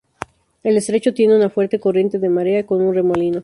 [0.63, 3.39] El estrecho tiene una fuerte corriente de marea, con un remolino.